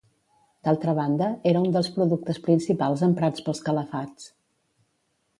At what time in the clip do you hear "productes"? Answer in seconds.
1.97-2.39